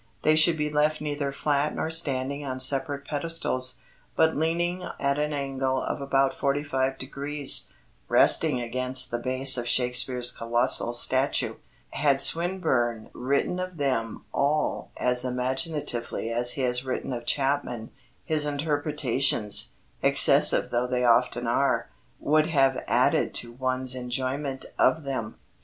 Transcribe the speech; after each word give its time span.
They 0.23 0.35
should 0.35 0.57
be 0.57 0.71
left 0.71 0.99
neither 0.99 1.31
flat 1.31 1.75
nor 1.75 1.91
standing 1.91 2.43
on 2.43 2.59
separate 2.59 3.05
pedestals, 3.05 3.81
but 4.15 4.35
leaning 4.35 4.81
at 4.99 5.19
an 5.19 5.31
angle 5.31 5.79
of 5.79 6.01
about 6.01 6.35
forty 6.35 6.63
five 6.63 6.97
degrees 6.97 7.71
resting 8.07 8.59
against 8.59 9.11
the 9.11 9.19
base 9.19 9.59
of 9.59 9.67
Shakespeare's 9.67 10.31
colossal 10.31 10.93
statue. 10.95 11.57
Had 11.91 12.19
Swinburne 12.19 13.11
written 13.13 13.59
of 13.59 13.77
them 13.77 14.25
all 14.33 14.89
as 14.97 15.23
imaginatively 15.23 16.31
as 16.31 16.53
he 16.53 16.61
has 16.63 16.83
written 16.83 17.13
of 17.13 17.27
Chapman, 17.27 17.91
his 18.25 18.47
interpretations, 18.47 19.69
excessive 20.01 20.71
though 20.71 20.87
they 20.87 21.05
often 21.05 21.45
are, 21.45 21.91
would 22.19 22.49
have 22.49 22.83
added 22.87 23.35
to 23.35 23.51
one's 23.51 23.93
enjoyment 23.93 24.65
of 24.79 25.03
them. 25.03 25.35